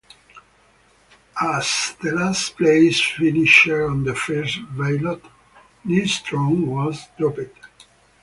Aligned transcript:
As 1.39 1.95
the 2.01 2.11
last 2.11 2.57
place 2.57 2.99
finisher 2.99 3.87
on 3.87 4.03
the 4.03 4.15
first 4.15 4.57
ballot, 4.75 5.23
Nystrom 5.85 6.65
was 6.65 7.05
dropped. 7.19 7.85